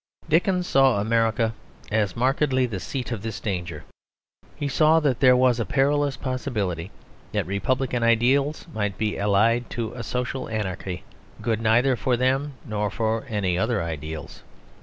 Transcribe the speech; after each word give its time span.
Dickens 0.27 0.65
saw 0.65 0.99
America 0.99 1.53
as 1.91 2.15
markedly 2.15 2.65
the 2.65 2.79
seat 2.79 3.11
of 3.11 3.21
this 3.21 3.39
danger. 3.39 3.83
He 4.55 4.67
saw 4.67 4.99
that 4.99 5.19
there 5.19 5.37
was 5.37 5.59
a 5.59 5.63
perilous 5.63 6.17
possibility 6.17 6.89
that 7.33 7.45
republican 7.45 8.01
ideals 8.01 8.65
might 8.73 8.97
be 8.97 9.19
allied 9.19 9.69
to 9.69 9.93
a 9.93 10.01
social 10.01 10.49
anarchy 10.49 11.03
good 11.39 11.61
neither 11.61 11.95
for 11.95 12.17
them 12.17 12.53
nor 12.65 12.89
for 12.89 13.25
any 13.29 13.59
other 13.59 13.79
ideals. 13.83 14.41